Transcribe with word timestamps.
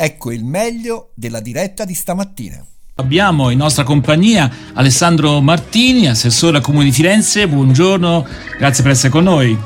Ecco 0.00 0.30
il 0.30 0.44
meglio 0.44 1.10
della 1.16 1.40
diretta 1.40 1.84
di 1.84 1.92
stamattina. 1.92 2.64
Abbiamo 2.94 3.50
in 3.50 3.58
nostra 3.58 3.82
compagnia 3.82 4.48
Alessandro 4.74 5.40
Martini, 5.40 6.06
assessore 6.06 6.58
al 6.58 6.62
Comune 6.62 6.84
di 6.84 6.92
Firenze. 6.92 7.48
Buongiorno, 7.48 8.24
grazie 8.58 8.84
per 8.84 8.92
essere 8.92 9.08
con 9.08 9.24
noi. 9.24 9.58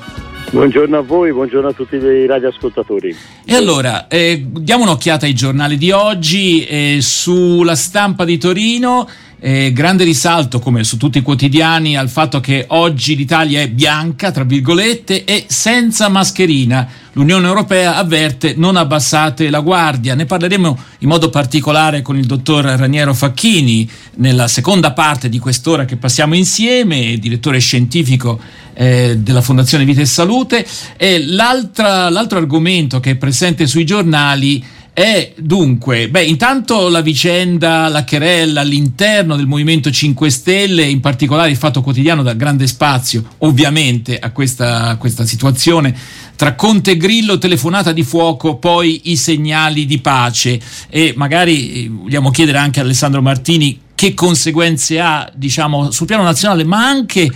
Buongiorno 0.51 0.97
a 0.97 1.03
voi, 1.03 1.35
buongiorno 1.35 1.69
a 1.69 1.73
tutti 1.75 1.97
i 1.97 2.25
radioascoltatori. 2.25 3.15
E 3.45 3.55
allora, 3.55 4.09
eh, 4.09 4.43
diamo 4.43 4.85
un'occhiata 4.85 5.27
ai 5.27 5.35
giornali 5.35 5.77
di 5.77 5.91
oggi. 5.91 6.65
Eh, 6.65 6.99
sulla 7.03 7.75
stampa 7.75 8.25
di 8.25 8.39
Torino 8.39 9.07
eh, 9.45 9.73
grande 9.73 10.05
risalto, 10.05 10.61
come 10.61 10.85
su 10.85 10.97
tutti 10.97 11.19
i 11.19 11.23
quotidiani, 11.23 11.97
al 11.97 12.09
fatto 12.09 12.39
che 12.39 12.67
oggi 12.69 13.17
l'Italia 13.17 13.61
è 13.61 13.69
bianca, 13.69 14.31
tra 14.31 14.45
virgolette, 14.45 15.25
e 15.25 15.47
senza 15.49 16.09
mascherina. 16.09 16.89
L'Unione 17.15 17.49
Europea 17.49 17.97
avverte 17.97 18.55
non 18.57 18.77
abbassate 18.77 19.51
la 19.51 19.59
guardia. 19.59 20.15
Ne 20.15 20.27
parleremo 20.27 20.79
in 21.01 21.09
modo 21.09 21.29
particolare 21.29 22.03
con 22.03 22.17
il 22.17 22.25
dottor 22.25 22.65
Raniero 22.65 23.13
Facchini 23.15 23.91
nella 24.19 24.47
seconda 24.47 24.93
parte 24.93 25.29
di 25.29 25.41
quest'ora 25.41 25.85
che 25.85 25.97
passiamo 25.97 26.37
insieme, 26.37 27.19
direttore 27.19 27.59
scientifico 27.59 28.41
eh, 28.75 29.19
della 29.19 29.43
Fondazione 29.43 29.85
Vita 29.85 30.01
e 30.01 30.07
Salute. 30.07 30.65
E 30.97 31.27
l'altro 31.27 32.39
argomento 32.39 33.01
che 33.01 33.11
è 33.11 33.17
presente 33.17 33.67
sui 33.67 33.85
giornali 33.85 34.65
è 34.95 35.33
dunque, 35.39 36.11
beh, 36.11 36.25
intanto 36.25 36.89
la 36.91 37.01
vicenda, 37.01 37.89
la 37.89 38.05
querella 38.05 38.61
all'interno 38.61 39.37
del 39.37 39.47
Movimento 39.47 39.91
5 39.91 40.29
Stelle, 40.29 40.85
in 40.85 41.01
particolare 41.01 41.51
il 41.51 41.57
Fatto 41.57 41.81
Quotidiano 41.81 42.23
dà 42.23 42.35
grande 42.35 42.67
spazio, 42.67 43.25
ovviamente, 43.39 44.19
a 44.19 44.31
questa, 44.33 44.89
a 44.89 44.97
questa 44.97 45.25
situazione. 45.25 45.97
Tra 46.37 46.55
Conte 46.55 46.91
e 46.91 46.97
Grillo, 46.99 47.39
telefonata 47.39 47.93
di 47.93 48.03
fuoco, 48.03 48.57
poi 48.57 49.01
i 49.05 49.17
segnali 49.17 49.87
di 49.87 49.99
pace. 49.99 50.61
E 50.91 51.15
magari 51.17 51.85
eh, 51.85 51.89
vogliamo 51.89 52.31
chiedere 52.31 52.59
anche 52.59 52.81
a 52.81 52.83
Alessandro 52.83 53.23
Martini 53.23 53.81
che 53.95 54.13
conseguenze 54.13 55.01
ha, 55.01 55.31
diciamo, 55.35 55.91
sul 55.91 56.07
piano 56.07 56.23
nazionale, 56.23 56.65
ma 56.65 56.87
anche 56.87 57.31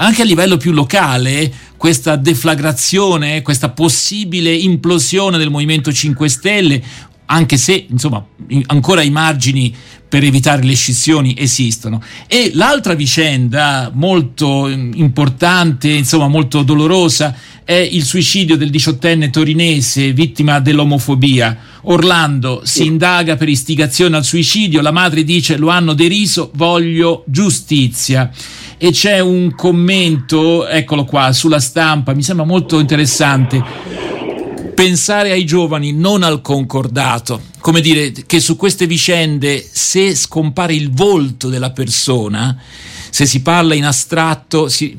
anche 0.00 0.22
a 0.22 0.24
livello 0.24 0.56
più 0.56 0.72
locale 0.72 1.52
questa 1.76 2.16
deflagrazione, 2.16 3.42
questa 3.42 3.70
possibile 3.70 4.52
implosione 4.52 5.38
del 5.38 5.50
Movimento 5.50 5.92
5 5.92 6.28
Stelle, 6.28 6.82
anche 7.26 7.56
se 7.56 7.86
insomma 7.88 8.24
ancora 8.66 9.02
i 9.02 9.10
margini 9.10 9.74
per 10.08 10.24
evitare 10.24 10.62
le 10.64 10.74
scissioni 10.74 11.34
esistono. 11.38 12.02
E 12.26 12.50
l'altra 12.54 12.94
vicenda 12.94 13.90
molto 13.94 14.68
importante, 14.68 15.90
insomma 15.90 16.28
molto 16.28 16.62
dolorosa, 16.62 17.34
è 17.62 17.74
il 17.74 18.04
suicidio 18.04 18.56
del 18.56 18.70
diciottenne 18.70 19.30
torinese 19.30 20.12
vittima 20.12 20.60
dell'omofobia. 20.60 21.56
Orlando 21.82 22.62
si 22.64 22.84
indaga 22.86 23.36
per 23.36 23.48
istigazione 23.48 24.16
al 24.16 24.24
suicidio, 24.24 24.80
la 24.80 24.90
madre 24.90 25.24
dice 25.24 25.56
lo 25.56 25.68
hanno 25.68 25.92
deriso, 25.92 26.50
voglio 26.54 27.22
giustizia 27.26 28.30
e 28.82 28.92
c'è 28.92 29.20
un 29.20 29.54
commento, 29.54 30.66
eccolo 30.66 31.04
qua, 31.04 31.34
sulla 31.34 31.60
stampa, 31.60 32.14
mi 32.14 32.22
sembra 32.22 32.46
molto 32.46 32.78
interessante. 32.78 33.62
Pensare 34.74 35.32
ai 35.32 35.44
giovani, 35.44 35.92
non 35.92 36.22
al 36.22 36.40
concordato. 36.40 37.42
Come 37.60 37.82
dire 37.82 38.10
che 38.24 38.40
su 38.40 38.56
queste 38.56 38.86
vicende, 38.86 39.62
se 39.70 40.14
scompare 40.14 40.74
il 40.74 40.90
volto 40.90 41.50
della 41.50 41.72
persona, 41.72 42.58
se 43.10 43.26
si 43.26 43.42
parla 43.42 43.74
in 43.74 43.84
astratto, 43.84 44.70
si, 44.70 44.96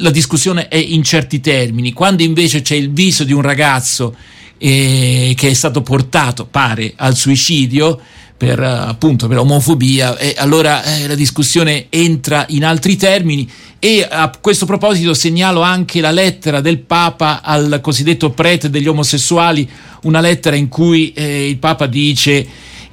la 0.00 0.10
discussione 0.10 0.68
è 0.68 0.78
in 0.78 1.02
certi 1.02 1.38
termini. 1.40 1.92
Quando 1.92 2.22
invece 2.22 2.62
c'è 2.62 2.76
il 2.76 2.90
viso 2.94 3.24
di 3.24 3.34
un 3.34 3.42
ragazzo 3.42 4.16
eh, 4.56 5.34
che 5.36 5.50
è 5.50 5.52
stato 5.52 5.82
portato, 5.82 6.46
pare, 6.46 6.94
al 6.96 7.14
suicidio, 7.14 8.00
per, 8.42 8.58
appunto, 8.58 9.28
per 9.28 9.38
omofobia, 9.38 10.18
e 10.18 10.34
allora 10.36 10.82
eh, 10.82 11.06
la 11.06 11.14
discussione 11.14 11.86
entra 11.90 12.44
in 12.48 12.64
altri 12.64 12.96
termini. 12.96 13.48
E 13.78 14.04
a 14.08 14.32
questo 14.40 14.66
proposito 14.66 15.14
segnalo 15.14 15.60
anche 15.60 16.00
la 16.00 16.10
lettera 16.10 16.60
del 16.60 16.80
Papa 16.80 17.40
al 17.40 17.78
cosiddetto 17.80 18.30
prete 18.30 18.68
degli 18.68 18.88
omosessuali, 18.88 19.70
una 20.02 20.18
lettera 20.18 20.56
in 20.56 20.66
cui 20.66 21.12
eh, 21.12 21.48
il 21.50 21.58
Papa 21.58 21.86
dice 21.86 22.44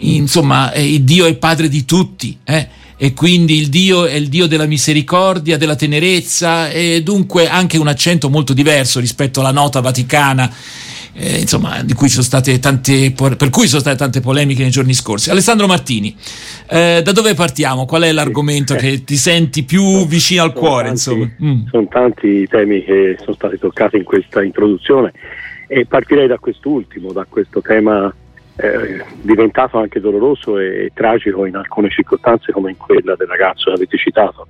insomma 0.02 0.72
eh, 0.72 1.04
Dio 1.04 1.26
è 1.26 1.34
padre 1.34 1.68
di 1.68 1.84
tutti 1.84 2.38
eh, 2.44 2.68
e 2.96 3.14
quindi 3.14 3.58
il 3.58 3.70
Dio 3.70 4.06
è 4.06 4.14
il 4.14 4.30
Dio 4.30 4.46
della 4.46 4.68
misericordia, 4.68 5.58
della 5.58 5.76
tenerezza 5.76 6.70
e 6.70 7.02
dunque 7.02 7.50
anche 7.50 7.80
un 7.80 7.88
accento 7.88 8.30
molto 8.30 8.54
diverso 8.54 9.00
rispetto 9.00 9.40
alla 9.40 9.52
nota 9.52 9.80
vaticana 9.80 10.54
eh, 11.20 11.40
insomma, 11.40 11.84
di 11.84 11.94
cui 11.94 12.08
sono 12.08 12.24
state 12.24 12.60
tante, 12.60 13.12
per 13.12 13.50
cui 13.50 13.68
sono 13.68 13.82
state 13.82 13.98
tante 13.98 14.22
polemiche 14.22 14.62
nei 14.62 14.72
giorni 14.72 14.94
scorsi. 14.94 15.30
Alessandro 15.30 15.68
Martini, 15.68 16.16
eh, 16.70 17.02
da 17.04 17.12
dove 17.12 17.34
partiamo? 17.34 17.86
Qual 17.86 18.04
è 18.04 18.12
l'argomento 18.14 18.76
che 18.76 19.04
ti 19.04 19.18
senti 19.18 19.64
più 19.64 20.08
vicino 20.08 20.44
al 20.44 20.54
cuore? 20.54 20.94
Tanti, 20.94 21.36
mm. 21.44 21.68
Sono 21.70 21.88
tanti 21.90 22.28
i 22.28 22.48
temi 22.48 22.84
che 22.84 23.18
sono 23.20 23.34
stati 23.34 23.60
toccati 23.60 23.98
in 23.98 24.06
questa 24.06 24.42
introduzione 24.42 25.12
e 25.68 25.86
partirei 25.86 26.28
da 26.28 26.38
quest'ultimo, 26.40 27.12
da 27.12 27.26
questo 27.28 27.62
tema 27.62 28.14
eh, 28.56 29.04
diventato 29.22 29.78
anche 29.78 30.00
doloroso 30.00 30.58
e, 30.58 30.86
e, 30.86 30.92
tragico 30.94 31.46
in 31.46 31.56
alcune 31.56 31.90
circostanze 31.90 32.54
come 32.54 32.72
in 32.72 32.78
quella 32.78 33.16
del 33.16 33.28
ragazzo 33.28 33.66
che 33.66 33.76
avete 33.76 33.98
citato. 33.98 34.48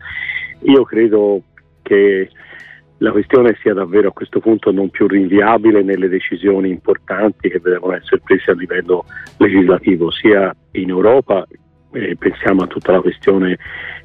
Io 0.63 0.84
credo 0.84 1.41
che 1.81 2.29
la 2.99 3.11
questione 3.11 3.57
sia 3.61 3.73
davvero 3.73 4.09
a 4.09 4.13
questo 4.13 4.39
punto 4.39 4.71
non 4.71 4.89
più 4.89 5.07
rinviabile 5.07 5.83
nelle 5.83 6.09
decisioni 6.09 6.69
importanti 6.69 7.49
che 7.49 7.59
devono 7.61 7.95
essere 7.95 8.21
prese 8.21 8.51
a 8.51 8.55
livello 8.55 9.05
legislativo, 9.37 10.11
sia 10.11 10.53
in 10.71 10.89
Europa, 10.89 11.47
eh, 11.93 12.15
pensiamo 12.17 12.63
a 12.63 12.67
tutta 12.67 12.91
la 12.91 13.01
questione 13.01 13.57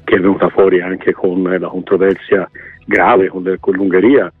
che 0.03 0.15
è 0.15 0.19
venuta 0.19 0.49
fuori 0.49 0.81
anche 0.81 1.11
con 1.11 1.43
la 1.43 1.67
controversia 1.67 2.49
grave 2.85 3.27
con, 3.27 3.57
con 3.59 3.73
l'Ungheria, 3.73 4.31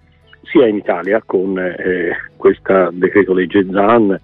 sia 0.43 0.67
in 0.67 0.77
Italia 0.77 1.21
con 1.25 1.57
eh, 1.59 2.15
questo 2.37 2.89
decreto 2.93 3.33
legge 3.33 3.65
ZAN 3.69 4.17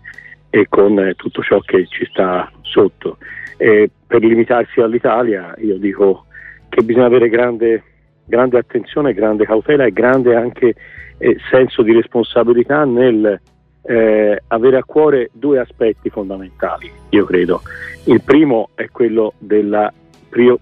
e 0.49 0.65
con 0.69 0.97
eh, 0.99 1.13
tutto 1.15 1.41
ciò 1.41 1.59
che 1.59 1.87
ci 1.87 2.05
sta 2.05 2.49
sotto. 2.61 3.17
per 3.57 4.23
limitarsi 4.23 4.79
all'Italia 4.79 5.53
io 5.57 5.77
dico 5.77 6.25
che 6.69 6.83
bisogna 6.83 7.07
avere 7.07 7.27
grande 7.27 7.83
grande 8.31 8.57
attenzione, 8.57 9.13
grande 9.13 9.43
cautela 9.43 9.83
e 9.83 9.91
grande 9.91 10.35
anche 10.35 10.73
eh, 11.17 11.37
senso 11.51 11.81
di 11.81 11.91
responsabilità 11.91 12.85
nel 12.85 13.39
eh, 13.83 14.41
avere 14.47 14.77
a 14.77 14.83
cuore 14.85 15.31
due 15.33 15.59
aspetti 15.59 16.09
fondamentali, 16.09 16.89
io 17.09 17.25
credo. 17.25 17.61
Il 18.05 18.21
primo 18.23 18.69
è 18.73 18.87
quello 18.89 19.33
del 19.37 19.91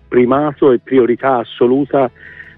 primato 0.08 0.72
e 0.72 0.80
priorità 0.80 1.38
assoluta 1.38 2.10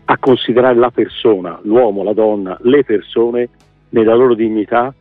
a 0.05 0.17
considerare 0.17 0.75
la 0.75 0.91
persona, 0.91 1.59
l'uomo, 1.63 2.03
la 2.03 2.13
donna, 2.13 2.57
le 2.61 2.85
persone 2.85 3.49
nella 3.89 4.16
loro 4.16 4.33
dignità 4.33 4.93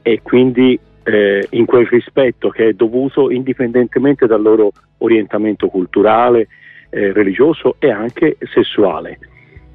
e 0.00 0.20
quindi 0.22 0.78
eh, 1.02 1.46
in 1.50 1.66
quel 1.66 1.86
rispetto 1.86 2.48
che 2.48 2.68
è 2.68 2.72
dovuto 2.72 3.30
indipendentemente 3.30 4.26
dal 4.26 4.40
loro 4.40 4.72
orientamento 4.98 5.68
culturale, 5.68 6.48
eh, 6.88 7.12
religioso 7.12 7.76
e 7.78 7.90
anche 7.90 8.38
sessuale 8.52 9.18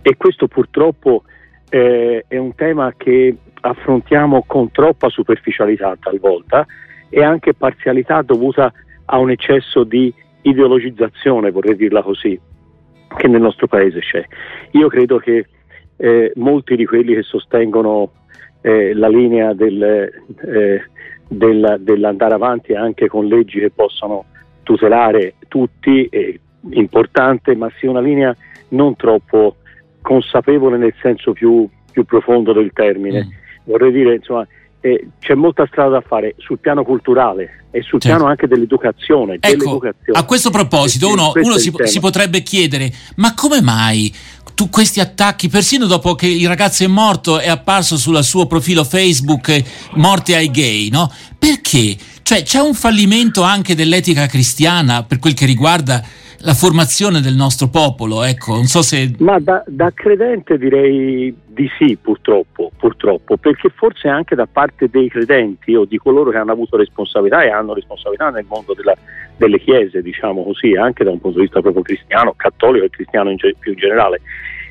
e 0.08 0.18
questo 0.18 0.48
purtroppo 0.48 1.24
eh, 1.68 2.26
è 2.28 2.38
un 2.38 2.54
tema 2.54 2.94
che 2.96 3.36
affrontiamo 3.62 4.44
con 4.46 4.70
troppa 4.70 5.10
superficialità 5.10 5.98
talvolta 6.00 6.64
e 7.10 7.24
anche 7.24 7.56
parzialità 7.56 8.22
dovuta 8.22 8.72
a 9.06 9.18
un 9.18 9.32
eccesso 9.32 9.84
di 9.84 10.14
ideologizzazione, 10.44 11.50
vorrei 11.50 11.76
dirla 11.76 12.04
così, 12.04 12.40
che 13.18 13.28
nel 13.28 13.42
nostro 13.42 13.66
paese 13.66 14.00
c'è. 14.02 14.24
Io 14.74 14.88
credo 14.90 15.18
che 15.18 15.48
eh, 15.98 16.32
molti 16.36 16.76
di 16.76 16.86
quelli 16.86 17.16
che 17.16 17.24
sostengono 17.24 18.12
eh, 18.62 18.94
la 18.94 19.08
linea 19.08 19.54
del, 19.54 19.82
eh, 19.82 20.84
del, 21.28 21.78
dell'andare 21.80 22.36
avanti 22.36 22.76
anche 22.76 23.08
con 23.08 23.26
leggi 23.26 23.60
che 23.60 23.72
possano 23.72 24.26
tutelare 24.62 25.34
tutti 25.48 26.08
è 26.12 26.40
importante, 26.74 27.56
ma 27.56 27.72
sia 27.80 27.90
una 27.90 28.02
linea 28.02 28.36
non 28.68 28.96
troppo 28.96 29.56
consapevole 30.06 30.78
nel 30.78 30.94
senso 31.02 31.34
più, 31.34 31.68
più 31.92 32.06
profondo 32.06 32.54
del 32.54 32.70
termine. 32.72 33.26
Mm. 33.26 33.30
Vorrei 33.64 33.92
dire, 33.92 34.16
insomma, 34.16 34.48
eh, 34.82 35.08
c'è 35.20 35.34
molta 35.34 35.66
strada 35.66 35.90
da 35.90 36.02
fare 36.02 36.36
sul 36.38 36.60
piano 36.60 36.84
culturale 36.84 37.66
e 37.72 37.82
sul 37.82 38.00
certo. 38.00 38.08
piano 38.08 38.26
anche 38.26 38.46
dell'educazione. 38.46 39.38
Ecco, 39.40 39.48
dell'educazione. 39.48 40.20
a 40.20 40.24
questo 40.26 40.52
proposito, 40.52 41.10
uno, 41.10 41.32
uno 41.34 41.58
si, 41.58 41.74
si, 41.86 42.00
potrebbe 42.00 42.44
chiedere: 42.44 42.92
ma 43.16 43.34
come 43.34 43.62
mai 43.62 44.14
tu, 44.54 44.70
questi 44.70 45.00
attacchi, 45.00 45.50
persino 45.50 45.88
dopo 45.88 46.14
che 46.14 46.28
il 46.28 46.48
ragazzo 46.48 46.84
è 46.84 46.88
morto, 46.88 47.40
è 47.40 47.50
apparso 47.50 47.98
sul 47.98 48.24
suo 48.24 48.46
profilo 48.46 48.84
Facebook 48.84 49.50
eh, 49.50 49.66
Morte 49.96 50.36
ai 50.36 50.52
gay, 50.52 50.90
no? 50.90 51.12
Perché? 51.40 51.98
Cioè, 52.22 52.44
c'è 52.44 52.60
un 52.60 52.76
fallimento 52.76 53.42
anche 53.42 53.74
dell'etica 53.74 54.28
cristiana 54.28 55.04
per 55.04 55.18
quel 55.18 55.34
che 55.34 55.46
riguarda 55.46 56.04
la 56.46 56.54
formazione 56.54 57.22
del 57.22 57.34
nostro 57.34 57.70
popolo, 57.70 58.24
ecco, 58.24 58.54
non 58.54 58.66
so 58.66 58.84
se... 58.84 59.16
Ma 59.18 59.40
da, 59.40 59.64
da 59.66 59.92
credente 59.92 60.60
direi 60.60 61.36
di 61.44 61.68
sì, 61.80 61.98
purtroppo, 62.00 62.70
purtroppo, 62.78 63.36
perché 63.38 63.70
forse 63.70 64.10
anche 64.10 64.36
da 64.36 64.46
parte 64.46 64.88
dei 64.88 65.10
credenti 65.10 65.74
o 65.74 65.86
di 65.86 65.98
coloro 65.98 66.30
che 66.30 66.38
hanno 66.38 66.52
avuto 66.52 66.78
responsabilità 66.78 67.44
e 67.44 67.50
hanno 67.50 67.74
responsabilità 67.74 68.30
nel 68.30 68.46
mondo 68.48 68.76
della, 68.76 68.94
delle 69.38 69.60
chiese, 69.60 70.04
diciamo 70.04 70.44
così, 70.44 70.76
anche 70.76 71.04
da 71.04 71.10
un 71.10 71.20
punto 71.20 71.38
di 71.40 71.46
vista 71.46 71.62
proprio 71.62 71.82
cristiano, 71.82 72.36
cattolico 72.38 72.86
e 72.86 72.90
cristiano 72.92 73.32
in, 73.32 73.38
più 73.38 73.72
in 73.72 73.80
generale, 73.80 74.22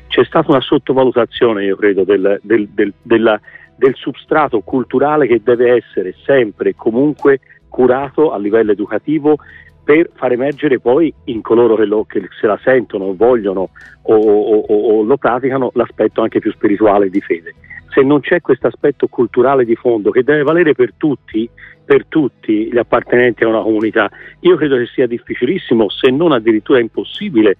c'è 0.07 0.23
stata 0.23 0.51
una 0.51 0.61
sottovalutazione, 0.61 1.65
io 1.65 1.75
credo, 1.75 2.05
del, 2.05 2.39
del, 2.41 2.69
del, 2.69 2.93
della, 3.01 3.37
del 3.75 3.95
substrato 3.95 4.61
culturale 4.61 5.27
che 5.27 5.41
deve 5.43 5.75
essere 5.75 6.15
sempre 6.23 6.69
e 6.69 6.75
comunque 6.77 7.41
curato 7.67 8.31
a 8.31 8.37
livello 8.37 8.71
educativo 8.71 9.39
per 9.85 10.09
far 10.15 10.31
emergere 10.31 10.79
poi 10.79 11.13
in 11.25 11.41
coloro 11.41 11.75
che, 11.75 11.85
lo, 11.85 12.05
che 12.05 12.27
se 12.41 12.47
la 12.47 12.59
sentono, 12.63 13.13
vogliono 13.15 13.69
o, 14.01 14.15
o, 14.15 14.59
o, 14.59 15.03
lo 15.03 15.15
praticano 15.17 15.69
l'aspetto 15.75 16.23
anche 16.23 16.39
più 16.39 16.51
spirituale 16.51 17.09
di 17.11 17.21
fede. 17.21 17.53
Se 17.93 18.01
non 18.01 18.19
c'è 18.19 18.41
questo 18.41 18.65
aspetto 18.65 19.07
culturale 19.07 19.63
di 19.63 19.75
fondo 19.75 20.09
che 20.09 20.23
deve 20.23 20.41
valere 20.41 20.73
per 20.73 20.93
tutti, 20.97 21.47
per 21.85 22.07
tutti 22.07 22.67
gli 22.71 22.77
appartenenti 22.77 23.43
a 23.43 23.47
una 23.47 23.61
comunità, 23.61 24.09
io 24.39 24.55
credo 24.57 24.75
che 24.77 24.87
sia 24.87 25.05
difficilissimo, 25.05 25.87
se 25.89 26.09
non 26.09 26.31
addirittura 26.31 26.79
impossibile, 26.79 27.57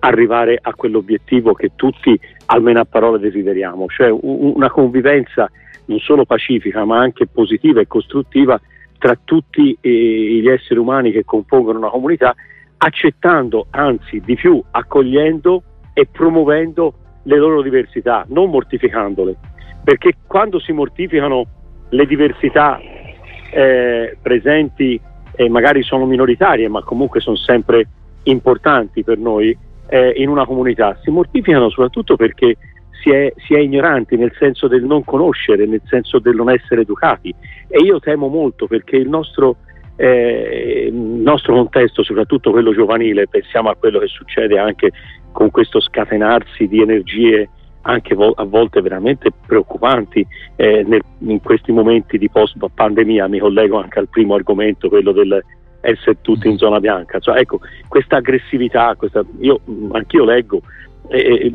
arrivare 0.00 0.58
a 0.60 0.74
quell'obiettivo 0.74 1.54
che 1.54 1.70
tutti, 1.76 2.18
almeno 2.46 2.80
a 2.80 2.86
parole, 2.86 3.20
desideriamo, 3.20 3.86
cioè 3.86 4.10
una 4.10 4.70
convivenza 4.70 5.48
non 5.86 6.00
solo 6.00 6.24
pacifica 6.24 6.84
ma 6.84 6.98
anche 6.98 7.26
positiva 7.26 7.80
e 7.80 7.86
costruttiva 7.86 8.60
tra 8.98 9.18
tutti 9.22 9.76
eh, 9.80 9.90
gli 10.42 10.48
esseri 10.48 10.78
umani 10.78 11.10
che 11.10 11.24
compongono 11.24 11.78
una 11.78 11.90
comunità, 11.90 12.34
accettando, 12.78 13.66
anzi 13.70 14.20
di 14.24 14.34
più, 14.34 14.62
accogliendo 14.70 15.62
e 15.92 16.06
promuovendo 16.06 16.94
le 17.22 17.36
loro 17.36 17.62
diversità, 17.62 18.24
non 18.28 18.50
mortificandole, 18.50 19.36
perché 19.82 20.14
quando 20.26 20.58
si 20.58 20.72
mortificano 20.72 21.46
le 21.90 22.06
diversità 22.06 22.78
eh, 23.50 24.16
presenti 24.20 25.00
e 25.34 25.48
magari 25.48 25.82
sono 25.82 26.06
minoritarie, 26.06 26.68
ma 26.68 26.82
comunque 26.82 27.20
sono 27.20 27.36
sempre 27.36 27.86
importanti 28.24 29.04
per 29.04 29.18
noi 29.18 29.56
eh, 29.88 30.12
in 30.16 30.28
una 30.28 30.44
comunità, 30.44 30.98
si 31.02 31.10
mortificano 31.10 31.70
soprattutto 31.70 32.16
perché 32.16 32.56
si 33.00 33.10
è, 33.10 33.32
si 33.36 33.54
è, 33.54 33.58
ignoranti 33.58 34.16
nel 34.16 34.32
senso 34.38 34.68
del 34.68 34.84
non 34.84 35.04
conoscere, 35.04 35.66
nel 35.66 35.82
senso 35.86 36.18
del 36.18 36.34
non 36.34 36.50
essere 36.50 36.82
educati. 36.82 37.34
E 37.68 37.82
io 37.82 38.00
temo 38.00 38.28
molto 38.28 38.66
perché 38.66 38.96
il 38.96 39.08
nostro, 39.08 39.56
eh, 39.96 40.86
il 40.88 40.94
nostro 40.94 41.54
contesto, 41.54 42.02
soprattutto 42.02 42.50
quello 42.50 42.72
giovanile, 42.72 43.28
pensiamo 43.28 43.70
a 43.70 43.76
quello 43.76 43.98
che 43.98 44.08
succede 44.08 44.58
anche 44.58 44.90
con 45.32 45.50
questo 45.50 45.80
scatenarsi 45.80 46.66
di 46.66 46.80
energie 46.80 47.48
anche 47.82 48.14
vo- 48.14 48.34
a 48.36 48.44
volte 48.44 48.82
veramente 48.82 49.30
preoccupanti 49.46 50.26
eh, 50.56 50.82
nel, 50.86 51.00
in 51.20 51.40
questi 51.40 51.72
momenti 51.72 52.18
di 52.18 52.28
post 52.28 52.56
pandemia, 52.74 53.28
mi 53.28 53.38
collego 53.38 53.80
anche 53.80 53.98
al 53.98 54.08
primo 54.08 54.34
argomento, 54.34 54.88
quello 54.88 55.12
del 55.12 55.42
essere 55.80 56.18
tutti 56.20 56.48
in 56.48 56.58
zona 56.58 56.80
bianca. 56.80 57.18
Cioè, 57.18 57.38
ecco, 57.38 57.60
questa 57.88 58.16
aggressività, 58.16 58.94
questa, 58.96 59.24
io, 59.40 59.60
anch'io 59.92 60.24
leggo 60.24 60.60
eh, 61.08 61.52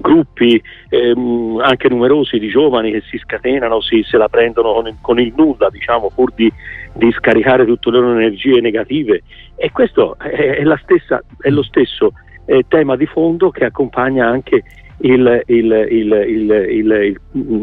gruppi 0.00 0.60
eh, 0.88 1.14
anche 1.60 1.88
numerosi 1.88 2.38
di 2.38 2.48
giovani 2.48 2.90
che 2.90 3.02
si 3.02 3.18
scatenano, 3.18 3.80
si, 3.80 4.02
se 4.02 4.16
la 4.16 4.28
prendono 4.28 4.72
con, 4.72 4.98
con 5.00 5.20
il 5.20 5.32
nulla, 5.36 5.68
diciamo, 5.70 6.10
pur 6.14 6.32
di, 6.34 6.52
di, 6.94 7.10
scaricare 7.12 7.64
tutte 7.64 7.90
le 7.90 7.98
loro 7.98 8.18
energie 8.18 8.60
negative. 8.60 9.22
E 9.56 9.70
questo 9.70 10.18
è, 10.18 10.56
è, 10.56 10.78
stessa, 10.82 11.22
è 11.38 11.50
lo 11.50 11.62
stesso 11.62 12.12
eh, 12.46 12.64
tema 12.66 12.96
di 12.96 13.06
fondo 13.06 13.50
che 13.50 13.64
accompagna 13.64 14.26
anche 14.26 14.62
il, 15.02 15.42
il, 15.46 15.86
il, 15.90 17.20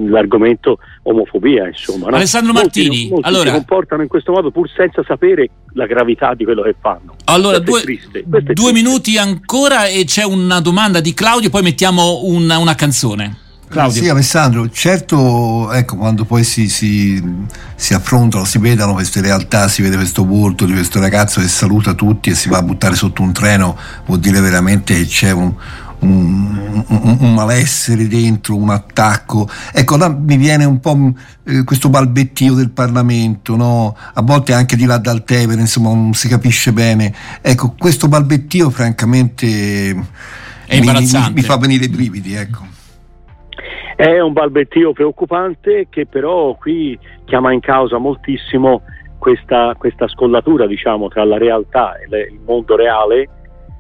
l'argomento 0.10 0.80
omofobia. 1.04 1.68
Insomma, 1.68 2.10
no? 2.10 2.16
Alessandro 2.16 2.54
Martini, 2.54 2.88
molti, 2.88 3.10
molti 3.10 3.28
allora, 3.28 3.50
si 3.50 3.56
comportano 3.56 4.01
in 4.01 4.07
questo 4.07 4.31
modo 4.31 4.51
pur 4.51 4.69
senza 4.69 5.04
sapere 5.06 5.50
la 5.74 5.86
gravità 5.86 6.34
di 6.34 6.44
quello 6.44 6.62
che 6.62 6.75
fanno. 6.80 7.16
Allora, 7.25 7.60
due, 7.60 7.81
due 8.54 8.72
minuti 8.72 9.18
ancora 9.18 9.88
e 9.88 10.04
c'è 10.06 10.24
una 10.24 10.60
domanda 10.60 11.00
di 11.00 11.13
Claudio, 11.13 11.50
poi 11.50 11.62
mettiamo 11.62 12.25
una, 12.25 12.57
una 12.57 12.75
canzone. 12.75 13.45
Claudio. 13.69 14.01
Sì, 14.01 14.07
Alessandro, 14.07 14.69
certo, 14.69 15.69
ecco, 15.74 15.98
quando 15.98 16.24
poi 16.24 16.45
si, 16.45 16.69
si, 16.69 17.22
si, 17.75 17.94
affrontano, 17.94 18.45
si 18.45 18.60
vedono 18.60 18.94
queste 18.94 19.19
realtà, 19.19 19.68
si 19.68 19.81
vede 19.81 19.98
questo 19.98 20.25
volto 20.25 20.63
di 20.63 20.72
questo 20.72 21.01
ragazzo 21.01 21.42
che 21.42 21.48
saluta 21.50 21.94
tutti 21.94 22.30
e 22.30 22.33
si 22.33 22.48
va 22.48 22.60
a 22.60 22.62
buttare 22.62 22.95
sotto 22.95 23.22
un 23.22 23.33
treno, 23.33 23.78
vuol 24.06 24.19
dire 24.19 24.40
veramente 24.40 24.94
che 24.94 25.06
c'è 25.06 25.31
un, 25.31 25.54
un, 25.99 26.83
un, 26.88 27.17
un, 27.19 27.33
malessere 27.33 28.07
dentro, 28.07 28.55
un 28.55 28.69
attacco. 28.69 29.47
Ecco, 29.73 29.97
là 29.97 30.09
mi 30.09 30.38
viene 30.38 30.65
un 30.65 30.79
po' 30.79 30.95
eh, 31.45 31.63
questo 31.63 31.89
balbettio 31.89 32.53
del 32.53 32.71
Parlamento, 32.71 33.55
no? 33.55 33.95
a 34.13 34.21
volte 34.21 34.53
anche 34.53 34.75
di 34.75 34.85
là 34.85 34.97
dal 34.97 35.23
Tevere, 35.23 35.59
insomma, 35.61 35.89
non 35.89 36.13
si 36.13 36.27
capisce 36.27 36.71
bene. 36.71 37.13
Ecco, 37.41 37.73
questo 37.77 38.07
balbettio 38.07 38.69
francamente 38.69 39.45
mi, 39.45 40.79
mi, 40.79 41.31
mi, 41.33 41.41
fa 41.41 41.57
venire 41.57 41.85
i 41.85 41.89
brividi. 41.89 42.33
Ecco. 42.33 42.65
È 43.95 44.19
un 44.19 44.33
balbettio 44.33 44.94
preoccupante 44.94 45.88
che 45.89 46.05
però 46.05 46.53
qui 46.55 46.97
chiama 47.25 47.51
in 47.51 47.59
causa 47.61 47.97
moltissimo 47.97 48.83
questa, 49.17 49.73
questa 49.77 50.07
scollatura 50.07 50.67
diciamo, 50.67 51.07
tra 51.07 51.25
la 51.25 51.38
realtà 51.38 51.97
e 51.97 52.07
le, 52.07 52.21
il 52.31 52.39
mondo 52.45 52.75
reale 52.75 53.29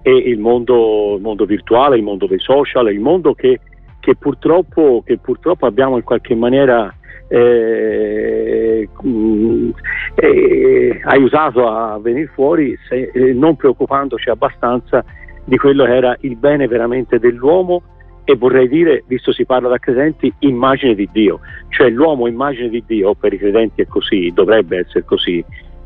e 0.07 0.15
il 0.15 0.39
mondo, 0.39 1.15
il 1.17 1.21
mondo, 1.21 1.43
virtuale, 1.43 1.97
il 1.97 2.03
mondo 2.03 2.27
dei 2.27 2.39
social, 2.39 2.89
il 2.93 3.01
mondo 3.01 3.33
che, 3.33 3.59
che, 3.99 4.15
purtroppo, 4.15 5.03
che 5.05 5.17
purtroppo, 5.17 5.65
abbiamo 5.65 5.97
in 5.97 6.03
qualche 6.03 6.33
maniera 6.33 6.95
eh, 7.27 8.87
mh, 9.01 9.69
eh, 10.15 11.01
aiutato 11.03 11.67
a 11.67 11.99
venire 11.99 12.27
fuori 12.27 12.73
se, 12.87 13.11
eh, 13.13 13.33
non 13.33 13.57
preoccupandoci 13.57 14.29
abbastanza 14.29 15.03
di 15.43 15.57
quello 15.57 15.83
che 15.83 15.93
era 15.93 16.15
il 16.21 16.37
bene 16.37 16.69
veramente 16.69 17.19
dell'uomo 17.19 17.81
e 18.23 18.37
vorrei 18.37 18.69
dire, 18.69 19.03
visto 19.07 19.33
si 19.33 19.45
parla 19.45 19.67
da 19.67 19.77
credenti, 19.77 20.33
immagine 20.39 20.95
di 20.95 21.09
Dio, 21.11 21.41
cioè 21.67 21.89
l'uomo 21.89 22.27
immagine 22.27 22.69
di 22.69 22.81
Dio, 22.87 23.13
per 23.13 23.33
i 23.33 23.37
credenti 23.37 23.81
è 23.81 23.87
così, 23.87 24.31
dovrebbe 24.33 24.77
essere 24.77 25.03
così, 25.03 25.43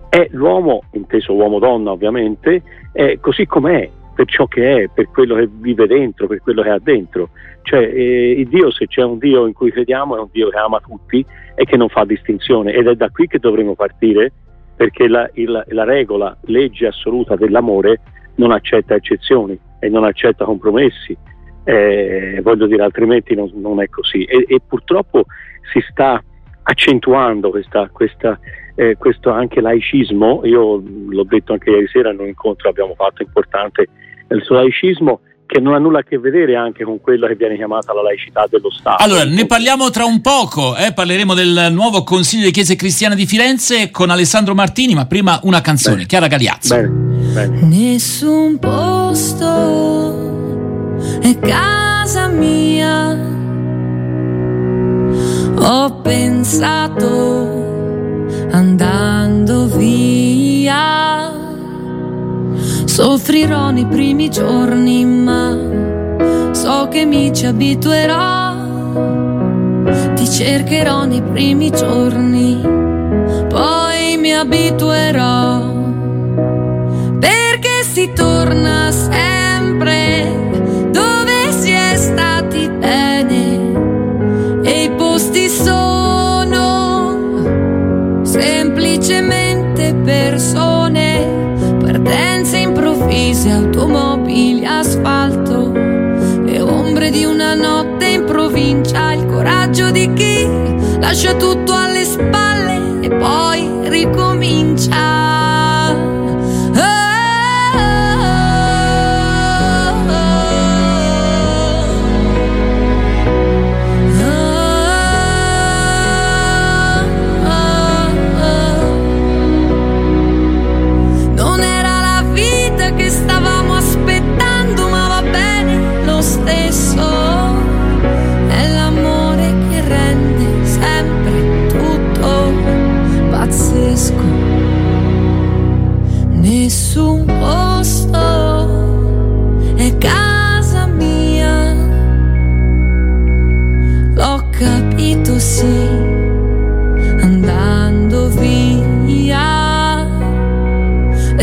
è 0.10 0.28
l'uomo, 0.30 0.84
inteso 0.92 1.34
uomo-donna 1.34 1.92
ovviamente, 1.92 2.62
così 3.20 3.46
com'è, 3.46 3.90
per 4.14 4.26
ciò 4.28 4.46
che 4.48 4.84
è, 4.84 4.90
per 4.90 5.10
quello 5.10 5.36
che 5.36 5.50
vive 5.50 5.88
dentro, 5.88 6.28
per 6.28 6.42
quello 6.42 6.62
che 6.62 6.70
ha 6.70 6.80
dentro. 6.80 7.30
Cioè, 7.64 7.80
eh, 7.80 8.32
il 8.32 8.48
Dio, 8.48 8.72
se 8.72 8.88
c'è 8.88 9.04
un 9.04 9.18
Dio 9.18 9.46
in 9.46 9.54
cui 9.54 9.72
crediamo, 9.72 10.18
è 10.18 10.20
un 10.20 10.30
Dio 10.32 10.50
che 10.50 10.58
ama 10.58 10.80
tutti 10.80 11.26
e 11.56 11.66
che 11.66 11.78
non 11.78 11.90
fa 11.90 12.06
distinzione. 12.06 12.74
Ed 12.74 12.88
è 12.88 12.96
da 12.96 13.10
qui 13.10 13.28
che 13.28 13.40
dovremo 13.40 13.76
partire, 13.76 14.32
perché 14.76 15.08
la, 15.08 15.30
il, 15.34 15.64
la 15.68 15.84
regola, 15.84 16.36
legge 16.46 16.88
assoluta 16.88 17.36
dell'amore, 17.36 18.02
non 18.36 18.52
accetta 18.52 18.96
eccezioni 18.96 19.58
e 19.80 19.90
non 19.90 20.04
accetta 20.04 20.46
compromessi. 20.46 21.16
Eh, 21.64 22.40
voglio 22.42 22.66
dire, 22.66 22.84
altrimenti 22.84 23.36
non, 23.36 23.52
non 23.56 23.82
è 23.82 23.88
così. 23.90 24.24
E, 24.24 24.46
e, 24.48 24.60
purtroppo 24.68 25.26
si 25.72 25.80
sta 25.92 26.22
accentuando 26.64 27.50
questa, 27.50 27.90
questa 27.92 28.40
eh, 28.76 28.96
questo 28.98 29.30
anche 29.30 29.62
laicismo, 29.62 30.42
io 30.44 30.82
l'ho 31.10 31.24
detto 31.24 31.54
anche 31.54 31.70
ieri 31.70 31.88
sera 31.88 32.12
in 32.12 32.20
un 32.20 32.28
incontro 32.28 32.64
che 32.64 32.70
abbiamo 32.70 32.96
fatto 32.96 33.22
importante, 33.22 33.88
il 34.30 34.42
suo 34.44 34.56
laicismo 34.56 35.20
che 35.46 35.60
non 35.60 35.74
ha 35.74 35.78
nulla 35.80 36.00
a 36.00 36.04
che 36.04 36.18
vedere 36.18 36.56
anche 36.56 36.86
con 36.86 37.02
quella 37.02 37.28
che 37.28 37.36
viene 37.36 37.58
chiamata 37.58 37.94
la 37.94 38.02
laicità 38.02 38.48
dello 38.50 38.72
Stato. 38.72 39.04
Allora, 39.04 39.26
ne 39.26 39.46
parliamo 39.46 39.90
tra 39.90 40.06
un 40.06 40.22
poco, 40.22 40.78
eh? 40.78 40.94
parleremo 40.94 41.34
del 41.34 41.68
nuovo 41.72 42.04
Consiglio 42.04 42.46
di 42.46 42.52
Chiese 42.52 42.78
Cristiane 42.78 43.16
di 43.16 43.26
Firenze 43.26 43.92
con 43.92 44.10
Alessandro 44.10 44.56
Martini, 44.56 44.94
ma 44.94 45.06
prima 45.08 45.42
una 45.44 45.60
canzone, 45.60 45.96
bene. 45.98 46.08
Chiara 46.08 46.28
Galiazzo. 46.28 46.74
Bene, 46.74 46.88
bene. 46.88 47.62
Nessun 47.64 48.58
posto 48.60 49.20
è 51.22 51.38
casa 51.40 52.30
mia. 52.30 53.31
Ho 55.64 56.02
pensato 56.02 57.48
andando 58.52 59.68
via. 59.68 61.32
Soffrirò 62.86 63.70
nei 63.70 63.86
primi 63.86 64.30
giorni, 64.32 65.06
ma 65.06 65.56
so 66.52 66.88
che 66.90 67.06
mi 67.06 67.32
ci 67.32 67.46
abituerò. 67.46 68.56
Ti 70.16 70.28
cercherò 70.28 71.06
nei 71.06 71.22
primi 71.22 71.70
giorni, 71.70 72.60
poi 73.48 74.18
mi 74.18 74.34
abituerò. 74.34 75.62
Perché 77.20 77.84
si 77.84 78.12
torna 78.16 78.92
sempre 78.92 79.41
persone, 90.42 91.76
partenze 91.80 92.58
improvvise 92.58 93.52
automobili, 93.52 94.66
asfalto, 94.66 95.72
le 95.72 96.62
ombre 96.62 97.10
di 97.12 97.24
una 97.24 97.54
notte 97.54 98.08
in 98.08 98.26
provincia, 98.26 99.14
il 99.14 99.26
coraggio 99.26 99.92
di 99.92 100.12
chi 100.14 100.48
lascia 101.00 101.36
tutto 101.36 101.74
alle 101.74 102.04
spalle 102.04 103.00
e 103.02 103.10
poi 103.10 103.90
ricomincia. 103.90 104.71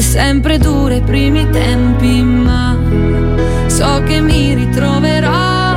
Sempre 0.08 0.56
dure 0.56 0.96
i 0.96 1.02
primi 1.02 1.46
tempi, 1.50 2.22
ma 2.22 2.74
so 3.66 4.02
che 4.06 4.22
mi 4.22 4.54
ritroverò. 4.54 5.76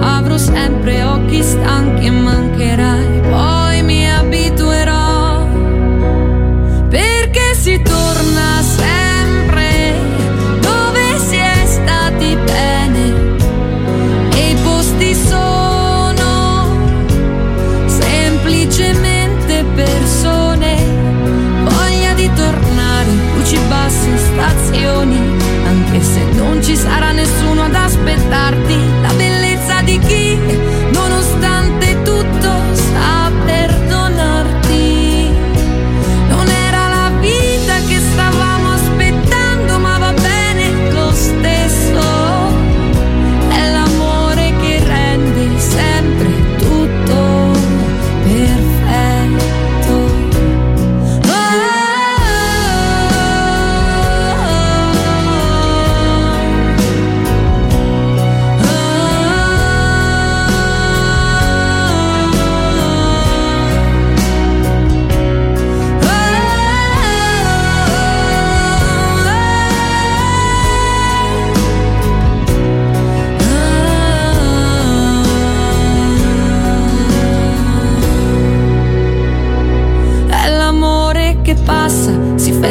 Avrò 0.00 0.38
sempre 0.38 1.02
occhi 1.04 1.42
stanchi 1.42 2.06
e 2.06 2.10
mancherai, 2.10 2.45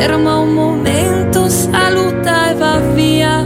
ferma 0.06 0.38
un 0.38 0.54
momento, 0.54 1.50
saluta 1.50 2.52
e 2.52 2.54
va 2.54 2.80
via. 2.94 3.44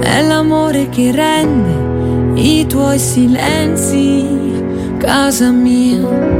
È 0.00 0.20
l'amore 0.20 0.90
che 0.90 1.10
rende 1.12 2.38
i 2.38 2.66
tuoi 2.66 2.98
silenzi 2.98 4.26
casa 4.98 5.50
mia. 5.50 6.37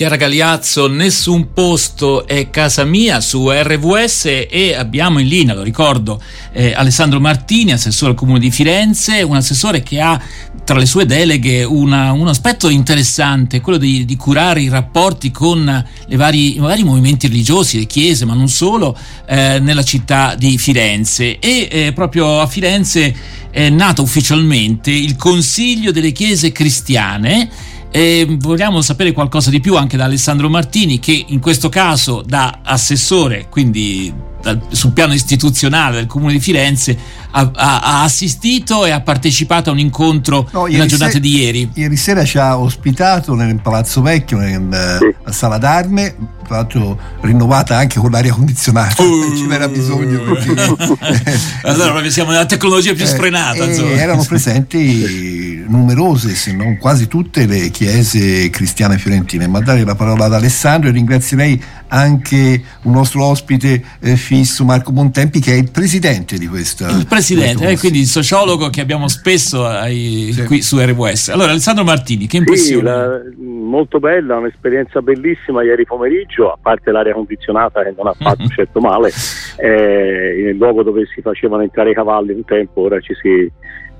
Chiara 0.00 0.16
Gagliazzo, 0.16 0.88
nessun 0.88 1.52
posto 1.52 2.26
è 2.26 2.48
casa 2.48 2.84
mia 2.84 3.20
su 3.20 3.50
RVS 3.50 4.46
e 4.48 4.74
abbiamo 4.74 5.18
in 5.18 5.28
linea, 5.28 5.52
lo 5.52 5.60
ricordo, 5.60 6.18
eh, 6.54 6.72
Alessandro 6.72 7.20
Martini, 7.20 7.72
assessore 7.72 8.12
al 8.12 8.16
Comune 8.16 8.38
di 8.38 8.50
Firenze, 8.50 9.20
un 9.20 9.36
assessore 9.36 9.82
che 9.82 10.00
ha 10.00 10.18
tra 10.64 10.78
le 10.78 10.86
sue 10.86 11.04
deleghe 11.04 11.64
una, 11.64 12.12
un 12.12 12.28
aspetto 12.28 12.70
interessante, 12.70 13.60
quello 13.60 13.76
di, 13.76 14.06
di 14.06 14.16
curare 14.16 14.62
i 14.62 14.70
rapporti 14.70 15.30
con 15.30 15.84
vari, 16.12 16.56
i 16.56 16.58
vari 16.60 16.82
movimenti 16.82 17.26
religiosi, 17.28 17.76
le 17.80 17.84
chiese, 17.84 18.24
ma 18.24 18.32
non 18.32 18.48
solo, 18.48 18.96
eh, 19.26 19.58
nella 19.60 19.82
città 19.82 20.34
di 20.34 20.56
Firenze. 20.56 21.38
E 21.38 21.68
eh, 21.70 21.92
proprio 21.92 22.40
a 22.40 22.46
Firenze 22.46 23.14
è 23.50 23.68
nato 23.68 24.00
ufficialmente 24.00 24.90
il 24.90 25.16
Consiglio 25.16 25.92
delle 25.92 26.12
Chiese 26.12 26.52
Cristiane 26.52 27.50
e 27.90 28.36
vogliamo 28.38 28.82
sapere 28.82 29.12
qualcosa 29.12 29.50
di 29.50 29.60
più 29.60 29.76
anche 29.76 29.96
da 29.96 30.04
Alessandro 30.04 30.48
Martini 30.48 30.98
che 30.98 31.24
in 31.28 31.40
questo 31.40 31.68
caso 31.68 32.22
da 32.24 32.60
assessore, 32.62 33.46
quindi 33.50 34.12
dal, 34.40 34.60
sul 34.70 34.92
piano 34.92 35.12
istituzionale 35.12 35.96
del 35.96 36.06
Comune 36.06 36.32
di 36.32 36.40
Firenze, 36.40 36.96
ha, 37.32 37.50
ha, 37.54 37.80
ha 37.80 38.02
assistito 38.02 38.86
e 38.86 38.90
ha 38.90 39.00
partecipato 39.00 39.70
a 39.70 39.72
un 39.72 39.78
incontro 39.78 40.48
No, 40.52 40.64
nella 40.66 40.86
giornata 40.86 41.12
se- 41.12 41.20
di 41.20 41.36
ieri. 41.40 41.70
Ieri 41.74 41.96
sera 41.96 42.24
ci 42.24 42.38
ha 42.38 42.58
ospitato 42.58 43.34
nel 43.34 43.60
Palazzo 43.60 44.00
Vecchio, 44.02 44.38
nella 44.38 44.98
Sì. 44.98 45.14
Sala 45.32 45.58
d'Arme, 45.58 46.14
tra 46.50 46.56
l'altro 46.58 46.98
rinnovata 47.20 47.76
anche 47.76 48.00
con 48.00 48.10
l'aria 48.10 48.32
condizionata, 48.32 49.00
Uh. 49.04 49.34
ci 49.38 49.46
n'era 49.46 49.68
bisogno. 49.68 50.20
perché- 50.24 50.50
allora 51.62 51.90
proprio 51.90 52.10
siamo 52.10 52.32
nella 52.32 52.44
tecnologia 52.46 52.92
più 52.92 53.04
Eh, 53.04 53.06
sfrenata. 53.06 53.62
e 53.62 53.66
insomma. 53.68 53.90
erano 53.92 54.24
presenti 54.28 55.64
numerose, 55.68 56.34
se 56.34 56.52
non 56.52 56.76
quasi 56.78 57.06
tutte, 57.06 57.46
le 57.46 57.70
chiese 57.70 58.50
cristiane 58.50 58.98
fiorentine. 58.98 59.46
Ma 59.46 59.60
dare 59.60 59.84
la 59.84 59.94
parola 59.94 60.24
ad 60.24 60.34
Alessandro 60.34 60.88
e 60.88 60.92
ringrazierei 60.92 61.62
anche 61.90 62.62
un 62.82 62.92
nostro 62.92 63.24
ospite 63.24 63.82
eh, 64.00 64.16
fisso, 64.16 64.64
Marco 64.64 64.90
Bontempi, 64.92 65.40
che 65.40 65.52
è 65.52 65.56
il 65.56 65.70
presidente 65.70 66.38
di 66.38 66.46
questa. 66.46 66.88
il 66.90 67.06
presidente, 67.06 67.68
eh, 67.68 67.78
quindi 67.78 68.00
il 68.00 68.06
sociologo 68.06 68.68
che 68.70 68.80
abbiamo 68.80 69.06
spesso 69.08 69.66
ai- 69.66 70.30
Sì. 70.32 70.44
qui 70.44 70.62
su 70.62 70.78
RWS. 70.78 71.28
Allora, 71.28 71.50
Alessandro 71.50 71.84
Martini, 71.84 72.24
che 72.26 72.30
Sì, 72.32 72.36
impressione? 72.38 72.82
la- 72.90 73.20
molto 73.44 73.98
bella, 74.00 74.36
un'esperienza 74.38 75.00
bellissima 75.00 75.62
ieri 75.62 75.84
pomeriggio, 75.84 76.50
a 76.50 76.58
parte 76.60 76.90
l'aria 76.90 77.12
condizionata 77.12 77.82
che 77.84 77.94
non 77.96 78.08
ha 78.08 78.14
fatto 78.18 78.46
certo 78.48 78.80
male, 78.80 79.12
eh, 79.56 80.42
nel 80.44 80.56
luogo 80.56 80.82
dove 80.82 81.04
si 81.14 81.20
facevano 81.20 81.62
entrare 81.62 81.90
i 81.90 81.94
cavalli 81.94 82.32
un 82.32 82.44
tempo, 82.44 82.80
ora 82.82 82.98
ci 83.00 83.14
si 83.20 83.50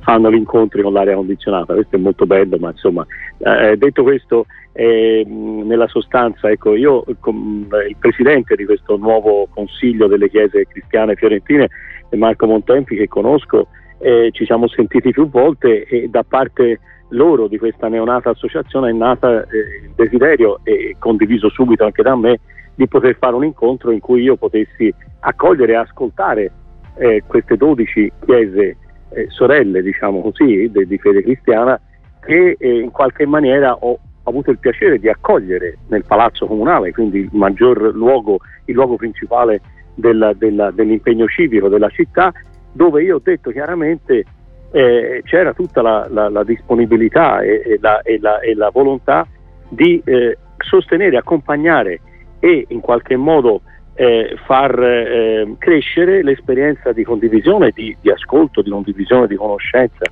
fanno 0.01 0.31
gli 0.31 0.37
incontri 0.37 0.83
con 0.83 0.93
l'aria 0.93 1.15
condizionata, 1.15 1.75
questo 1.75 1.97
è 1.97 1.99
molto 1.99 2.27
bello, 2.27 2.57
ma 2.59 2.71
insomma, 2.71 3.07
eh, 3.39 3.77
detto 3.77 4.03
questo, 4.03 4.47
eh, 4.73 5.25
nella 5.27 5.89
sostanza, 5.89 6.51
ecco, 6.51 6.75
io 6.75 7.05
com- 7.21 7.69
il 7.89 7.97
presidente 7.99 8.55
di 8.57 8.65
questo 8.65 8.97
nuovo 8.97 9.49
consiglio 9.53 10.07
delle 10.07 10.29
chiese 10.29 10.67
cristiane 10.67 11.17
fiorentine, 11.17 11.69
Marco 12.11 12.47
Montempi, 12.47 12.97
che 12.97 13.09
conosco, 13.09 13.69
eh, 13.99 14.31
ci 14.33 14.45
siamo 14.45 14.67
sentiti 14.69 15.11
più 15.11 15.29
volte 15.29 15.85
e 15.85 16.09
da 16.09 16.25
parte 16.25 16.81
loro 17.11 17.49
di 17.49 17.59
questa 17.59 17.89
neonata 17.89 18.31
associazione 18.31 18.91
è 18.91 18.93
nata 18.93 19.43
eh, 19.43 19.85
il 19.85 19.93
desiderio 19.95 20.61
e 20.63 20.97
condiviso 20.99 21.49
subito 21.51 21.85
anche 21.85 22.03
da 22.03 22.17
me 22.17 22.41
di 22.75 22.89
poter 22.89 23.17
fare 23.19 23.35
un 23.35 23.45
incontro 23.45 23.91
in 23.91 24.01
cui 24.01 24.23
io 24.23 24.37
potessi 24.37 24.93
accogliere 25.21 25.73
e 25.73 25.77
ascoltare 25.77 26.53
eh, 26.97 27.23
queste 27.27 27.57
12 27.57 28.13
chiese 28.25 28.77
eh, 29.13 29.27
sorelle, 29.29 29.83
diciamo 29.83 30.21
così, 30.21 30.71
de- 30.71 30.87
di 30.87 30.99
fede 30.99 31.23
cristiana 31.23 31.81
che 32.21 32.57
eh, 32.59 32.79
in 32.81 32.91
qualche 32.91 33.27
maniera 33.27 33.75
ho 33.75 33.99
avuto 34.25 34.51
il 34.51 34.59
piacere 34.59 34.99
di 34.99 35.09
accogliere 35.09 35.79
nel 35.89 36.05
palazzo 36.05 36.47
comunale, 36.47 36.93
quindi 36.93 37.19
il 37.21 37.31
maggior 37.33 37.95
luogo, 37.95 38.39
il 38.67 38.75
luogo 38.75 38.97
principale 38.97 39.61
della- 39.95 40.33
della- 40.35 40.71
dell'impegno 40.71 41.27
civico 41.27 41.69
della 41.69 41.89
città, 41.89 42.33
dove 42.73 43.03
io 43.03 43.17
ho 43.17 43.21
detto 43.23 43.51
chiaramente 43.51 44.25
eh, 44.73 45.21
c'era 45.25 45.53
tutta 45.53 45.83
la, 45.83 46.07
la- 46.09 46.29
la 46.29 46.45
disponibilità 46.45 47.41
e, 47.41 47.63
e 47.65 47.79
la, 47.81 48.01
e 48.03 48.21
e 48.43 48.55
la 48.55 48.71
volontà 48.71 49.27
di 49.69 50.01
eh, 50.05 50.39
sostenere, 50.59 51.17
accompagnare 51.17 52.01
e 52.39 52.67
in 52.69 52.81
qualche 52.81 53.17
modo 53.17 53.63
eh, 54.01 54.35
far 54.47 54.83
eh, 54.83 55.57
crescere 55.59 56.23
l'esperienza 56.23 56.91
di 56.93 57.05
condivisione, 57.05 57.71
di, 57.75 57.95
di, 58.01 58.11
ascolto, 58.11 58.63
di 58.63 58.71
condivisione, 58.71 59.27
di 59.27 59.37
conoscenza 59.37 60.07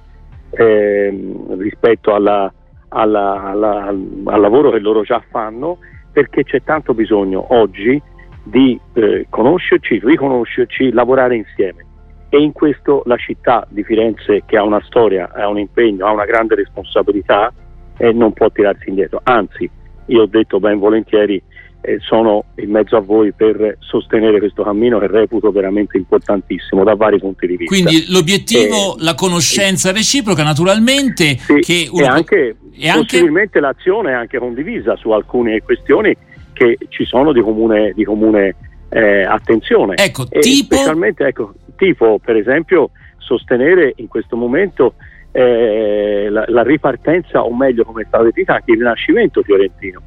ehm, 0.50 1.59
rispetto 1.59 2.12
alla, 2.12 2.52
alla, 2.88 3.45
alla, 3.45 3.87
al 3.87 4.40
lavoro 4.40 4.71
che 4.73 4.78
loro 4.78 5.00
già 5.04 5.25
fanno, 5.30 5.78
perché 6.12 6.45
c'è 6.45 6.62
tanto 6.62 6.92
bisogno 6.92 7.47
oggi 7.54 7.99
di 8.42 8.78
eh, 8.92 9.25
conoscerci, 9.30 10.00
riconoscerci, 10.04 10.92
lavorare 10.92 11.37
insieme. 11.37 11.87
E 12.28 12.42
in 12.42 12.52
questo 12.52 13.00
la 13.07 13.16
città 13.16 13.66
di 13.71 13.83
Firenze, 13.85 14.42
che 14.45 14.59
ha 14.59 14.64
una 14.64 14.83
storia, 14.85 15.30
ha 15.33 15.49
un 15.49 15.59
impegno, 15.59 16.04
ha 16.04 16.12
una 16.12 16.26
grande 16.26 16.57
responsabilità, 16.57 17.50
eh, 17.97 18.12
non 18.12 18.35
può 18.35 18.50
tirarsi 18.50 18.90
indietro. 18.90 19.23
Anzi, 19.23 19.71
io 20.09 20.23
ho 20.23 20.26
detto 20.26 20.61
ben 20.61 20.78
volentieri, 20.78 21.42
eh, 21.80 21.99
sono 22.00 22.44
in 22.56 22.70
mezzo 22.70 22.97
a 22.97 23.00
voi 23.00 23.32
per 23.32 23.76
sostenere 23.80 24.38
questo 24.38 24.62
cammino 24.62 24.99
che 24.99 25.06
reputo 25.06 25.50
veramente 25.50 25.97
importantissimo 25.97 26.85
da 26.85 26.94
vari 26.94 27.18
punti 27.18 27.47
di 27.47 27.56
vista. 27.56 27.75
Quindi 27.75 28.11
l'obiettivo, 28.11 28.97
eh, 28.97 29.02
la 29.04 29.14
conoscenza 29.14 29.92
reciproca 29.92 30.42
naturalmente 30.42 31.37
sì, 31.38 31.54
che 31.61 31.88
uno... 31.90 32.02
e 32.02 32.06
anche 32.06 32.56
e 32.80 32.92
possibilmente 32.92 33.58
anche... 33.58 33.61
l'azione 33.61 34.11
è 34.11 34.14
anche 34.14 34.38
condivisa 34.38 34.97
su 34.97 35.11
alcune 35.11 35.62
questioni 35.62 36.16
che 36.52 36.76
ci 36.88 37.04
sono 37.04 37.32
di 37.32 37.40
comune, 37.40 37.92
di 37.94 38.04
comune 38.04 38.56
eh, 38.88 39.23
attenzione. 39.23 39.94
Ecco, 39.97 40.26
tipo... 40.26 40.75
Specialmente, 40.75 41.26
ecco, 41.26 41.54
tipo 41.76 42.18
per 42.18 42.37
esempio 42.37 42.90
sostenere 43.18 43.92
in 43.97 44.08
questo 44.08 44.37
momento 44.37 44.94
eh, 45.30 46.28
la, 46.30 46.44
la, 46.49 46.62
ripartenza, 46.62 47.44
o 47.44 47.54
meglio 47.54 47.85
come 47.85 48.02
è 48.02 48.04
stato 48.06 48.25
detto 48.25 48.52
anche 48.52 48.73
il 48.73 48.78
rinascimento 48.78 49.42
fiorentino 49.42 50.02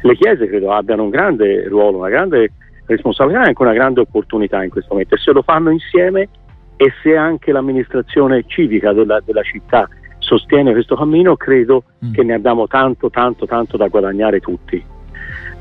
le 0.00 0.14
chiese 0.14 0.46
credo 0.46 0.72
abbiano 0.72 1.04
un 1.04 1.10
grande 1.10 1.66
ruolo, 1.68 1.98
una 1.98 2.08
grande 2.08 2.52
responsabilità 2.86 3.44
e 3.44 3.48
anche 3.48 3.62
una 3.62 3.72
grande 3.72 4.00
opportunità 4.00 4.62
in 4.62 4.70
questo 4.70 4.92
momento 4.92 5.14
e 5.14 5.18
se 5.18 5.32
lo 5.32 5.42
fanno 5.42 5.70
insieme 5.70 6.28
e 6.76 6.92
se 7.02 7.16
anche 7.16 7.52
l'amministrazione 7.52 8.44
civica 8.46 8.92
della, 8.92 9.20
della 9.24 9.42
città 9.42 9.88
sostiene 10.18 10.72
questo 10.72 10.96
cammino 10.96 11.36
credo 11.36 11.84
mm. 12.04 12.12
che 12.12 12.22
ne 12.22 12.34
abbiamo 12.34 12.66
tanto 12.66 13.10
tanto 13.10 13.46
tanto 13.46 13.76
da 13.76 13.88
guadagnare 13.88 14.40
tutti 14.40 14.84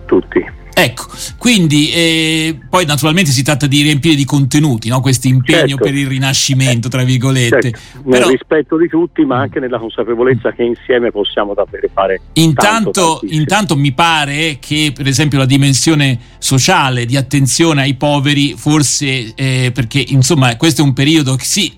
tutti 0.06 0.64
Ecco, 0.78 1.06
quindi 1.38 1.90
eh, 1.92 2.60
poi 2.70 2.86
naturalmente 2.86 3.32
si 3.32 3.44
tratta 3.44 3.66
di 3.66 3.82
riempire 3.82 4.14
di 4.14 4.26
contenuti 4.26 4.90
no? 4.90 5.00
questo 5.00 5.28
impegno 5.28 5.68
certo. 5.68 5.86
per 5.86 5.96
il 5.96 6.06
rinascimento, 6.06 6.90
tra 6.90 7.04
virgolette. 7.04 7.72
Certo. 7.72 7.80
Nel 8.04 8.20
Però, 8.20 8.28
rispetto 8.28 8.78
di 8.78 8.90
tutti, 8.90 9.24
ma 9.24 9.40
anche 9.40 9.62
nella 9.62 9.80
consapevolezza 9.80 10.52
che 10.52 10.64
insieme 10.64 11.12
possiamo 11.12 11.54
davvero 11.54 11.88
fare. 11.94 12.20
Intanto, 12.34 12.92
tanto, 12.92 13.20
intanto 13.30 13.78
mi 13.78 13.94
pare 13.94 14.58
che 14.60 14.92
per 14.94 15.08
esempio 15.08 15.38
la 15.38 15.46
dimensione 15.46 16.20
sociale 16.40 17.06
di 17.06 17.16
attenzione 17.16 17.82
ai 17.82 17.96
poveri, 17.96 18.54
forse 18.58 19.34
eh, 19.34 19.72
perché 19.74 20.04
insomma 20.06 20.58
questo 20.58 20.82
è 20.82 20.84
un 20.84 20.92
periodo 20.92 21.36
che 21.36 21.46
sì, 21.46 21.72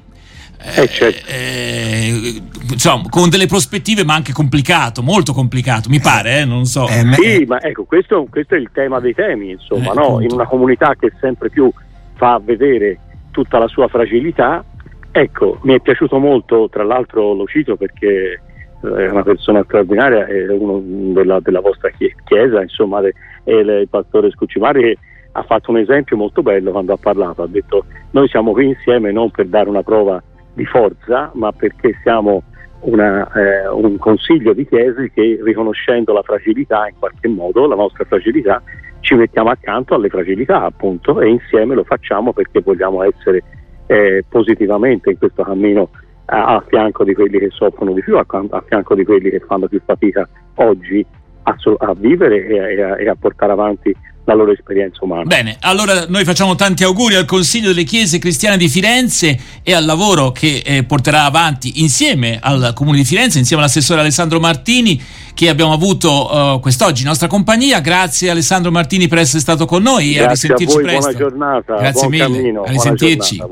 eh, 0.60 0.88
certo. 0.88 1.28
eh, 1.30 2.42
insomma, 2.72 3.10
con 3.10 3.30
delle 3.30 3.46
prospettive 3.46 4.04
ma 4.04 4.16
anche 4.16 4.34
complicato, 4.34 5.04
molto 5.04 5.34
complicato, 5.34 5.90
mi 5.90 6.00
pare, 6.00 6.40
eh, 6.40 6.46
non 6.46 6.66
so. 6.66 6.88
Eh, 6.88 7.04
sì, 7.14 7.46
ma 7.46 7.62
ecco, 7.62 7.84
questo, 7.84 8.26
questo, 8.30 8.56
è 8.56 8.58
il 8.58 8.70
tema 8.72 9.00
dei 9.00 9.14
temi, 9.14 9.52
insomma, 9.52 9.94
no? 9.94 10.20
in 10.22 10.32
una 10.32 10.48
comunità 10.48 10.96
che 10.96 11.12
sempre 11.20 11.50
più 11.50 11.72
fa 12.16 12.40
vedere 12.44 13.00
tutta 13.32 13.60
la 13.60 13.68
sua 13.68 13.88
fragilità. 13.88 14.64
Ecco, 15.12 15.60
mi 15.64 15.74
è 15.74 15.80
piaciuto 15.80 16.18
molto, 16.18 16.70
tra 16.70 16.84
l'altro 16.84 17.34
lo 17.34 17.46
cito 17.46 17.76
perché 17.76 18.42
è 18.82 19.10
una 19.10 19.24
persona 19.24 19.64
straordinaria, 19.64 20.26
è 20.28 20.50
uno 20.50 20.82
della, 21.14 21.40
della 21.40 21.62
vostra 21.62 21.90
chiesa, 22.26 22.62
insomma, 22.62 23.02
è 23.02 23.52
il 23.52 23.88
pastore 23.90 24.32
Scuccimari 24.32 24.82
che 24.82 24.98
ha 25.32 25.44
fatto 25.44 25.72
un 25.72 25.78
esempio 25.78 26.18
molto 26.18 26.42
bello 26.42 26.72
quando 26.72 26.94
ha 26.94 26.98
parlato, 26.98 27.44
ha 27.44 27.48
detto 27.48 27.86
noi 28.12 28.28
siamo 28.28 28.52
qui 28.52 28.68
insieme 28.68 29.12
non 29.12 29.30
per 29.30 29.46
dare 29.46 29.70
una 29.70 29.84
prova 29.84 30.22
di 30.58 30.66
forza, 30.66 31.30
ma 31.36 31.52
perché 31.52 31.96
siamo 32.02 32.42
una, 32.82 33.32
eh, 33.34 33.68
un 33.70 33.98
consiglio 33.98 34.54
di 34.54 34.68
chiese 34.68 35.12
che 35.14 35.40
riconoscendo 35.44 36.14
la 36.14 36.24
fragilità 36.24 36.88
in 36.88 36.96
qualche 36.98 37.28
modo, 37.28 37.68
la 37.68 37.76
nostra 37.76 38.06
fragilità, 38.06 38.62
ci 39.02 39.14
mettiamo 39.14 39.50
accanto 39.50 39.94
alle 39.94 40.10
fragilità 40.10 40.64
appunto 40.64 41.22
e 41.22 41.30
insieme 41.30 41.76
lo 41.76 41.84
facciamo 41.84 42.34
perché 42.34 42.62
vogliamo 42.62 43.04
essere 43.04 43.44
eh, 43.86 44.24
positivamente 44.28 45.12
in 45.12 45.18
questo 45.20 45.44
cammino 45.44 45.90
a, 46.26 46.56
a, 46.56 46.64
fianco 46.68 47.04
di 47.04 47.14
quelli 47.14 47.38
che 47.38 47.50
soffrono 47.52 47.94
di 47.94 48.02
più, 48.02 48.18
a, 48.18 48.26
a, 48.28 48.64
fianco 48.66 48.96
di 48.96 49.06
quelli 49.06 49.30
che 49.30 49.40
fanno 49.40 49.68
più 49.68 49.80
fatica 49.86 50.28
oggi 50.56 51.06
a, 51.44 51.56
a 51.78 51.94
vivere 51.94 52.46
e, 52.48 53.04
e 53.04 53.08
a 53.08 53.16
portare 53.16 53.52
avanti 53.52 53.96
la 54.28 54.34
loro 54.34 54.52
esperienza 54.52 55.00
umana. 55.04 55.24
Bene, 55.24 55.56
allora 55.62 56.06
noi 56.08 56.26
facciamo 56.26 56.56
tanti 56.56 56.84
auguri 56.84 57.16
al 57.16 57.24
Consiglio 57.24 57.70
delle 57.70 57.86
Chiese 57.86 58.20
Cristiane 58.20 58.58
di 58.58 58.68
Firenze 58.68 59.40
e 59.64 59.74
al 59.74 59.86
lavoro 59.86 60.32
che 60.34 60.62
eh, 60.66 60.84
porterà 60.84 61.24
avanti 61.24 61.82
insieme 61.82 62.38
al 62.42 62.74
Comune 62.76 62.98
di 62.98 63.06
Firenze, 63.06 63.40
insieme 63.40 63.62
all'assessore 63.62 64.02
Alessandro 64.02 64.42
Martini 64.42 65.02
che 65.34 65.50
abbiamo 65.50 65.72
avuto 65.72 66.56
uh, 66.56 66.60
quest'oggi 66.60 67.04
in 67.04 67.08
nostra 67.08 67.28
compagnia. 67.28 67.80
Grazie 67.80 68.30
Alessandro 68.30 68.70
Martini 68.70 69.08
per 69.08 69.20
essere 69.20 69.40
stato 69.40 69.66
con 69.66 69.82
noi 69.82 70.12
Grazie 70.12 70.20
e 70.20 70.26
a 70.26 70.28
risentirci 70.28 70.74
a 70.76 70.76
voi, 70.76 70.84
presto. 70.84 71.12
Buona 71.12 71.18
giornata, 71.18 71.76
Grazie 71.76 72.08
buon 72.08 72.12
mille. 72.12 72.38
Cammino, 72.42 72.64
a 72.64 72.70
risentirci. 72.70 73.44